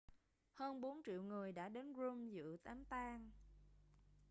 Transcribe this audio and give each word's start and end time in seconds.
hơn 0.53 0.81
bốn 0.81 1.01
triệu 1.05 1.23
người 1.23 1.51
đã 1.51 1.69
đến 1.69 1.93
rome 1.97 2.29
dự 2.31 2.57
đám 2.63 2.85
tang 2.85 3.31